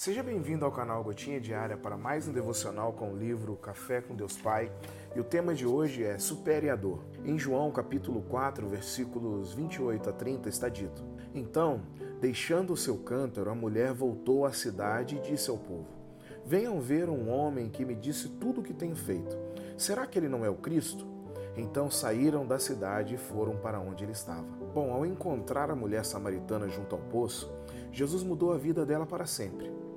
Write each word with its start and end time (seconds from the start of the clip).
Seja 0.00 0.22
bem-vindo 0.22 0.64
ao 0.64 0.72
canal 0.72 1.04
Gotinha 1.04 1.38
Diária 1.38 1.76
para 1.76 1.94
mais 1.94 2.26
um 2.26 2.32
devocional 2.32 2.90
com 2.94 3.12
o 3.12 3.18
livro 3.18 3.54
Café 3.56 4.00
com 4.00 4.16
Deus 4.16 4.34
Pai. 4.34 4.72
E 5.14 5.20
o 5.20 5.24
tema 5.24 5.54
de 5.54 5.66
hoje 5.66 6.02
é 6.02 6.16
Supere 6.16 6.70
a 6.70 6.74
dor. 6.74 7.04
Em 7.22 7.38
João 7.38 7.70
capítulo 7.70 8.22
4, 8.22 8.66
versículos 8.66 9.52
28 9.52 10.08
a 10.08 10.12
30 10.14 10.48
está 10.48 10.70
dito: 10.70 11.04
Então, 11.34 11.82
deixando 12.18 12.72
o 12.72 12.78
seu 12.78 12.96
cântaro, 12.96 13.50
a 13.50 13.54
mulher 13.54 13.92
voltou 13.92 14.46
à 14.46 14.52
cidade 14.52 15.16
e 15.16 15.20
disse 15.20 15.50
ao 15.50 15.58
povo: 15.58 15.88
Venham 16.46 16.80
ver 16.80 17.10
um 17.10 17.28
homem 17.28 17.68
que 17.68 17.84
me 17.84 17.94
disse 17.94 18.30
tudo 18.30 18.62
o 18.62 18.64
que 18.64 18.72
tenho 18.72 18.96
feito. 18.96 19.36
Será 19.76 20.06
que 20.06 20.18
ele 20.18 20.30
não 20.30 20.46
é 20.46 20.48
o 20.48 20.56
Cristo? 20.56 21.06
Então 21.54 21.90
saíram 21.90 22.46
da 22.46 22.58
cidade 22.58 23.16
e 23.16 23.18
foram 23.18 23.58
para 23.58 23.78
onde 23.78 24.02
ele 24.04 24.12
estava. 24.12 24.48
Bom, 24.72 24.94
ao 24.94 25.04
encontrar 25.04 25.70
a 25.70 25.76
mulher 25.76 26.06
samaritana 26.06 26.70
junto 26.70 26.96
ao 26.96 27.02
poço, 27.02 27.52
Jesus 27.92 28.22
mudou 28.22 28.50
a 28.54 28.56
vida 28.56 28.86
dela 28.86 29.04
para 29.04 29.26
sempre. 29.26 29.89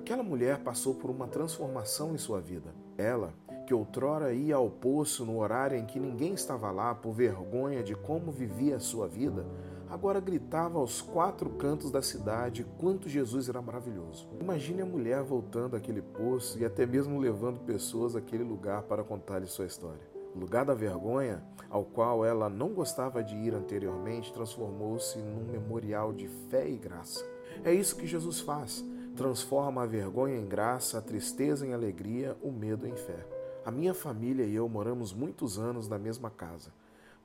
Aquela 0.00 0.22
mulher 0.22 0.60
passou 0.60 0.94
por 0.94 1.10
uma 1.10 1.28
transformação 1.28 2.14
em 2.14 2.18
sua 2.18 2.40
vida. 2.40 2.74
Ela, 2.96 3.34
que 3.66 3.74
outrora 3.74 4.32
ia 4.32 4.56
ao 4.56 4.70
poço 4.70 5.26
no 5.26 5.38
horário 5.38 5.76
em 5.76 5.84
que 5.84 6.00
ninguém 6.00 6.32
estava 6.32 6.70
lá 6.70 6.94
por 6.94 7.12
vergonha 7.12 7.82
de 7.82 7.94
como 7.94 8.32
vivia 8.32 8.76
a 8.76 8.80
sua 8.80 9.06
vida, 9.06 9.44
agora 9.90 10.18
gritava 10.18 10.78
aos 10.78 11.02
quatro 11.02 11.50
cantos 11.50 11.90
da 11.90 12.00
cidade 12.00 12.66
quanto 12.78 13.10
Jesus 13.10 13.50
era 13.50 13.60
maravilhoso. 13.60 14.26
Imagine 14.40 14.80
a 14.80 14.86
mulher 14.86 15.22
voltando 15.22 15.76
àquele 15.76 16.00
poço 16.00 16.58
e 16.58 16.64
até 16.64 16.86
mesmo 16.86 17.20
levando 17.20 17.60
pessoas 17.60 18.16
àquele 18.16 18.42
lugar 18.42 18.84
para 18.84 19.04
contar-lhe 19.04 19.46
sua 19.46 19.66
história. 19.66 20.00
O 20.34 20.38
lugar 20.38 20.64
da 20.64 20.74
vergonha, 20.74 21.44
ao 21.68 21.84
qual 21.84 22.24
ela 22.24 22.48
não 22.48 22.70
gostava 22.70 23.22
de 23.22 23.36
ir 23.36 23.54
anteriormente, 23.54 24.32
transformou-se 24.32 25.18
num 25.18 25.44
memorial 25.44 26.10
de 26.10 26.26
fé 26.48 26.66
e 26.68 26.78
graça. 26.78 27.22
É 27.62 27.72
isso 27.74 27.96
que 27.96 28.06
Jesus 28.06 28.40
faz. 28.40 28.82
Transforma 29.16 29.82
a 29.82 29.86
vergonha 29.86 30.36
em 30.36 30.46
graça, 30.46 30.98
a 30.98 31.02
tristeza 31.02 31.66
em 31.66 31.74
alegria, 31.74 32.36
o 32.42 32.50
medo 32.50 32.86
em 32.86 32.96
fé. 32.96 33.26
A 33.64 33.70
minha 33.70 33.92
família 33.92 34.44
e 34.46 34.54
eu 34.54 34.68
moramos 34.68 35.12
muitos 35.12 35.58
anos 35.58 35.88
na 35.88 35.98
mesma 35.98 36.30
casa. 36.30 36.72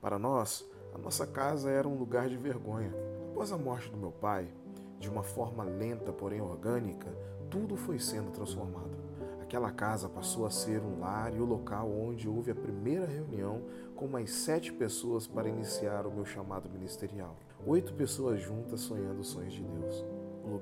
Para 0.00 0.18
nós, 0.18 0.64
a 0.94 0.98
nossa 0.98 1.26
casa 1.26 1.70
era 1.70 1.88
um 1.88 1.96
lugar 1.96 2.28
de 2.28 2.36
vergonha. 2.36 2.92
Após 3.30 3.50
a 3.50 3.56
morte 3.56 3.88
do 3.90 3.96
meu 3.96 4.12
pai, 4.12 4.48
de 4.98 5.08
uma 5.08 5.22
forma 5.22 5.64
lenta, 5.64 6.12
porém 6.12 6.40
orgânica, 6.40 7.08
tudo 7.50 7.76
foi 7.76 7.98
sendo 7.98 8.30
transformado. 8.30 8.96
Aquela 9.40 9.70
casa 9.70 10.08
passou 10.08 10.44
a 10.44 10.50
ser 10.50 10.80
um 10.80 10.98
lar 11.00 11.32
e 11.32 11.38
o 11.38 11.44
local 11.44 11.88
onde 11.88 12.28
houve 12.28 12.50
a 12.50 12.54
primeira 12.54 13.06
reunião 13.06 13.62
com 13.94 14.06
mais 14.06 14.30
sete 14.32 14.72
pessoas 14.72 15.26
para 15.26 15.48
iniciar 15.48 16.06
o 16.06 16.10
meu 16.10 16.24
chamado 16.24 16.68
ministerial. 16.68 17.36
Oito 17.64 17.94
pessoas 17.94 18.40
juntas 18.40 18.80
sonhando 18.80 19.20
os 19.20 19.28
sonhos 19.28 19.54
de 19.54 19.62
Deus. 19.62 20.04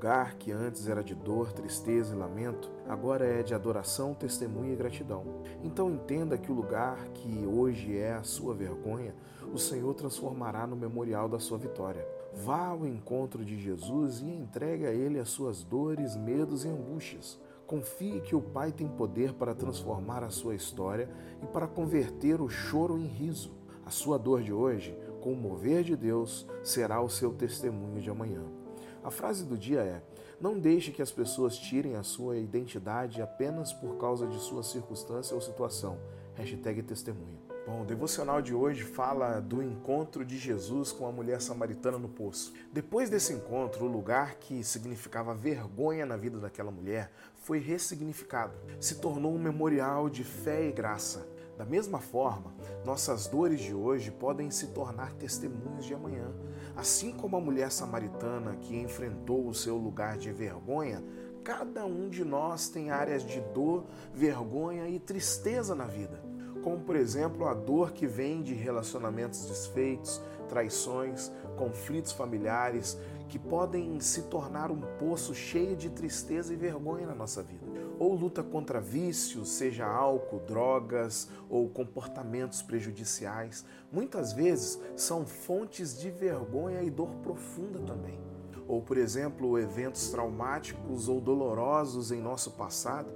Lugar 0.05 0.35
que 0.35 0.53
antes 0.53 0.87
era 0.87 1.03
de 1.03 1.15
dor, 1.15 1.51
tristeza 1.51 2.15
e 2.15 2.19
lamento, 2.19 2.71
agora 2.87 3.25
é 3.25 3.43
de 3.43 3.55
adoração, 3.55 4.13
testemunho 4.13 4.75
e 4.75 4.77
gratidão. 4.77 5.25
Então 5.63 5.91
entenda 5.91 6.37
que 6.37 6.53
o 6.53 6.55
lugar 6.55 7.09
que 7.15 7.47
hoje 7.47 7.97
é 7.97 8.13
a 8.13 8.23
sua 8.23 8.53
vergonha, 8.53 9.15
o 9.51 9.57
Senhor 9.57 9.95
transformará 9.95 10.67
no 10.67 10.77
memorial 10.77 11.27
da 11.27 11.39
sua 11.39 11.57
vitória. 11.57 12.07
Vá 12.35 12.67
ao 12.67 12.87
encontro 12.87 13.43
de 13.43 13.59
Jesus 13.59 14.21
e 14.21 14.27
entregue 14.27 14.85
a 14.85 14.93
Ele 14.93 15.19
as 15.19 15.31
suas 15.31 15.65
dores, 15.65 16.15
medos 16.17 16.67
e 16.67 16.69
angústias. 16.69 17.41
Confie 17.67 18.21
que 18.21 18.37
o 18.37 18.43
Pai 18.43 18.73
tem 18.73 18.87
poder 18.87 19.33
para 19.33 19.55
transformar 19.55 20.23
a 20.23 20.29
sua 20.29 20.55
história 20.55 21.09
e 21.43 21.47
para 21.47 21.67
converter 21.67 22.43
o 22.43 22.49
choro 22.51 22.99
em 22.99 23.07
riso. 23.07 23.53
A 23.87 23.91
sua 23.91 24.19
dor 24.19 24.43
de 24.43 24.53
hoje, 24.53 24.95
com 25.23 25.33
o 25.33 25.37
mover 25.37 25.83
de 25.83 25.97
Deus, 25.97 26.47
será 26.63 27.01
o 27.01 27.09
seu 27.09 27.33
testemunho 27.33 28.03
de 28.03 28.11
amanhã. 28.11 28.64
A 29.05 29.11
frase 29.11 29.45
do 29.45 29.59
dia 29.59 29.81
é: 29.81 30.03
Não 30.41 30.59
deixe 30.59 30.91
que 30.91 31.03
as 31.03 31.13
pessoas 31.13 31.59
tirem 31.59 31.95
a 31.95 32.03
sua 32.03 32.39
identidade 32.39 33.21
apenas 33.21 33.71
por 33.71 33.99
causa 33.99 34.27
de 34.27 34.41
sua 34.41 34.63
circunstância 34.63 35.35
ou 35.35 35.43
situação. 35.43 35.99
Hashtag 36.35 36.83
testemunho. 36.83 37.39
Bom, 37.67 37.83
o 37.83 37.85
devocional 37.85 38.43
de 38.43 38.55
hoje 38.55 38.83
fala 38.83 39.41
do 39.41 39.63
encontro 39.63 40.25
de 40.25 40.39
Jesus 40.39 40.91
com 40.91 41.07
a 41.07 41.13
mulher 41.13 41.41
samaritana 41.41 41.99
no 41.99 42.09
poço. 42.09 42.53
Depois 42.73 43.09
desse 43.09 43.33
encontro, 43.33 43.85
o 43.85 43.89
lugar 43.89 44.37
que 44.37 44.65
significava 44.65 45.35
vergonha 45.35 46.05
na 46.05 46.17
vida 46.17 46.39
daquela 46.39 46.71
mulher 46.71 47.11
foi 47.37 47.59
ressignificado. 47.59 48.55
Se 48.81 48.97
tornou 48.97 49.35
um 49.35 49.39
memorial 49.39 50.11
de 50.11 50.25
fé 50.25 50.67
e 50.67 50.73
graça. 50.73 51.27
Da 51.57 51.65
mesma 51.65 52.01
forma, 52.01 52.53
nossas 52.85 53.27
dores 53.27 53.61
de 53.61 53.75
hoje 53.75 54.11
podem 54.11 54.51
se 54.51 54.69
tornar 54.69 55.13
testemunhos 55.13 55.85
de 55.85 55.95
amanhã. 55.95 56.33
Assim 56.75 57.13
como 57.13 57.37
a 57.37 57.41
mulher 57.41 57.71
samaritana 57.71 58.57
que 58.57 58.77
enfrentou 58.77 59.47
o 59.47 59.55
seu 59.55 59.77
lugar 59.77 60.19
de 60.19 60.33
vergonha, 60.33 61.03
cada 61.45 61.85
um 61.85 62.09
de 62.09 62.25
nós 62.25 62.69
tem 62.69 62.91
áreas 62.91 63.23
de 63.23 63.41
dor, 63.41 63.85
vergonha 64.13 64.89
e 64.89 64.99
tristeza 64.99 65.75
na 65.75 65.87
vida 65.87 66.35
como 66.65 66.81
por 66.81 66.97
exemplo 66.97 67.47
a 67.47 67.53
dor 67.53 67.93
que 67.93 68.07
vem 68.07 68.43
de 68.43 68.55
relacionamentos 68.55 69.45
desfeitos, 69.45 70.19
traições, 70.49 71.31
conflitos 71.59 72.11
familiares, 72.11 72.99
que 73.29 73.39
podem 73.39 74.01
se 74.01 74.23
tornar 74.23 74.71
um 74.71 74.81
poço 74.99 75.35
cheio 75.35 75.77
de 75.77 75.91
tristeza 75.91 76.55
e 76.55 76.57
vergonha 76.57 77.07
na 77.07 77.15
nossa 77.15 77.43
vida. 77.43 77.64
Ou 77.99 78.15
luta 78.15 78.43
contra 78.43 78.81
vícios, 78.81 79.51
seja 79.51 79.87
álcool, 79.87 80.41
drogas 80.41 81.29
ou 81.49 81.69
comportamentos 81.69 82.61
prejudiciais, 82.61 83.65
muitas 83.93 84.33
vezes 84.33 84.81
são 84.97 85.25
fontes 85.25 85.99
de 85.99 86.11
vergonha 86.11 86.83
e 86.83 86.91
dor 86.91 87.11
profunda 87.23 87.79
também. 87.81 88.19
Ou, 88.67 88.83
por 88.83 88.97
exemplo, 88.97 89.59
eventos 89.59 90.09
traumáticos 90.09 91.09
ou 91.09 91.21
dolorosos 91.21 92.11
em 92.11 92.21
nosso 92.21 92.53
passado 92.53 93.13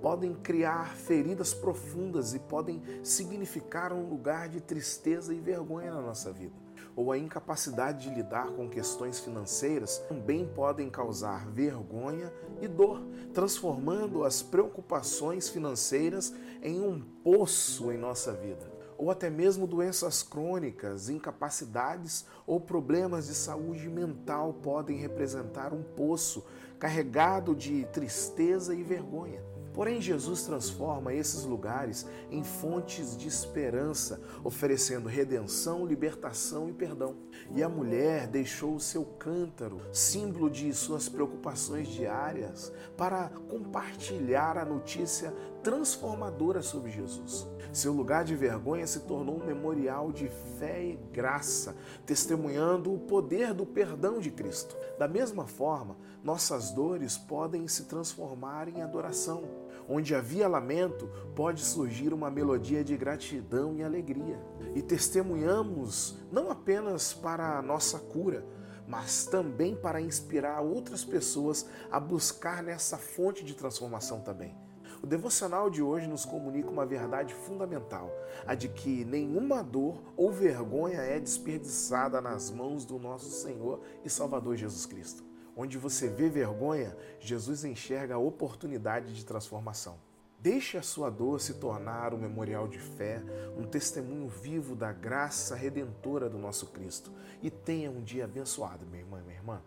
podem 0.00 0.34
criar 0.34 0.96
feridas 0.96 1.54
profundas 1.54 2.34
e 2.34 2.38
podem 2.38 2.82
significar 3.02 3.92
um 3.92 4.08
lugar 4.08 4.48
de 4.48 4.60
tristeza 4.60 5.34
e 5.34 5.40
vergonha 5.40 5.92
na 5.92 6.00
nossa 6.00 6.32
vida. 6.32 6.61
Ou 6.94 7.12
a 7.12 7.18
incapacidade 7.18 8.08
de 8.08 8.14
lidar 8.14 8.48
com 8.52 8.68
questões 8.68 9.20
financeiras 9.20 9.98
também 10.08 10.46
podem 10.46 10.90
causar 10.90 11.48
vergonha 11.50 12.32
e 12.60 12.68
dor, 12.68 13.02
transformando 13.32 14.24
as 14.24 14.42
preocupações 14.42 15.48
financeiras 15.48 16.34
em 16.62 16.80
um 16.80 17.00
poço 17.00 17.90
em 17.90 17.98
nossa 17.98 18.32
vida 18.32 18.72
ou 19.02 19.10
até 19.10 19.28
mesmo 19.28 19.66
doenças 19.66 20.22
crônicas, 20.22 21.08
incapacidades 21.08 22.24
ou 22.46 22.60
problemas 22.60 23.26
de 23.26 23.34
saúde 23.34 23.88
mental 23.88 24.54
podem 24.54 24.96
representar 24.96 25.72
um 25.72 25.82
poço 25.82 26.44
carregado 26.78 27.52
de 27.52 27.84
tristeza 27.86 28.72
e 28.72 28.84
vergonha. 28.84 29.51
Porém, 29.72 30.00
Jesus 30.00 30.42
transforma 30.42 31.14
esses 31.14 31.44
lugares 31.44 32.06
em 32.30 32.44
fontes 32.44 33.16
de 33.16 33.26
esperança, 33.26 34.20
oferecendo 34.44 35.08
redenção, 35.08 35.86
libertação 35.86 36.68
e 36.68 36.72
perdão. 36.72 37.16
E 37.54 37.62
a 37.62 37.68
mulher 37.68 38.26
deixou 38.26 38.74
o 38.74 38.80
seu 38.80 39.04
cântaro, 39.04 39.80
símbolo 39.90 40.50
de 40.50 40.72
suas 40.74 41.08
preocupações 41.08 41.88
diárias, 41.88 42.72
para 42.96 43.30
compartilhar 43.48 44.58
a 44.58 44.64
notícia 44.64 45.34
transformadora 45.62 46.62
sobre 46.62 46.90
Jesus. 46.90 47.46
Seu 47.72 47.92
lugar 47.92 48.24
de 48.24 48.36
vergonha 48.36 48.86
se 48.86 49.00
tornou 49.00 49.40
um 49.40 49.46
memorial 49.46 50.12
de 50.12 50.28
fé 50.58 50.82
e 50.84 50.96
graça, 51.12 51.74
testemunhando 52.04 52.92
o 52.92 52.98
poder 52.98 53.54
do 53.54 53.64
perdão 53.64 54.18
de 54.18 54.30
Cristo. 54.30 54.76
Da 54.98 55.08
mesma 55.08 55.46
forma, 55.46 55.96
nossas 56.22 56.70
dores 56.70 57.16
podem 57.16 57.66
se 57.66 57.84
transformar 57.84 58.68
em 58.68 58.82
adoração 58.82 59.62
Onde 59.88 60.14
havia 60.14 60.48
lamento, 60.48 61.08
pode 61.34 61.60
surgir 61.60 62.12
uma 62.12 62.30
melodia 62.30 62.84
de 62.84 62.96
gratidão 62.96 63.76
e 63.76 63.82
alegria. 63.82 64.40
E 64.74 64.82
testemunhamos 64.82 66.16
não 66.30 66.50
apenas 66.50 67.12
para 67.12 67.58
a 67.58 67.62
nossa 67.62 67.98
cura, 67.98 68.44
mas 68.86 69.26
também 69.26 69.74
para 69.74 70.00
inspirar 70.00 70.60
outras 70.60 71.04
pessoas 71.04 71.66
a 71.90 71.98
buscar 71.98 72.62
nessa 72.62 72.96
fonte 72.96 73.44
de 73.44 73.54
transformação 73.54 74.20
também. 74.20 74.56
O 75.02 75.06
devocional 75.06 75.68
de 75.68 75.82
hoje 75.82 76.06
nos 76.06 76.24
comunica 76.24 76.70
uma 76.70 76.86
verdade 76.86 77.34
fundamental, 77.34 78.08
a 78.46 78.54
de 78.54 78.68
que 78.68 79.04
nenhuma 79.04 79.60
dor 79.60 80.00
ou 80.16 80.30
vergonha 80.30 81.00
é 81.00 81.18
desperdiçada 81.18 82.20
nas 82.20 82.52
mãos 82.52 82.84
do 82.84 83.00
nosso 83.00 83.28
Senhor 83.28 83.80
e 84.04 84.08
Salvador 84.08 84.56
Jesus 84.56 84.86
Cristo. 84.86 85.24
Onde 85.56 85.76
você 85.76 86.08
vê 86.08 86.28
vergonha, 86.28 86.96
Jesus 87.18 87.64
enxerga 87.64 88.14
a 88.14 88.18
oportunidade 88.18 89.12
de 89.12 89.24
transformação. 89.24 89.98
Deixe 90.38 90.78
a 90.78 90.82
sua 90.82 91.10
dor 91.10 91.40
se 91.40 91.54
tornar 91.54 92.14
um 92.14 92.18
memorial 92.18 92.68
de 92.68 92.78
fé, 92.78 93.20
um 93.58 93.64
testemunho 93.64 94.28
vivo 94.28 94.76
da 94.76 94.92
graça 94.92 95.56
redentora 95.56 96.30
do 96.30 96.38
nosso 96.38 96.68
Cristo. 96.68 97.12
E 97.42 97.50
tenha 97.50 97.90
um 97.90 98.02
dia 98.02 98.24
abençoado, 98.24 98.86
meu 98.86 99.00
irmão 99.00 99.18
e 99.18 99.22
minha 99.22 99.36
irmã. 99.36 99.62